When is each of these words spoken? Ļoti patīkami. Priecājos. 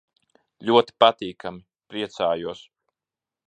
Ļoti 0.69 0.95
patīkami. 1.03 1.63
Priecājos. 1.93 2.67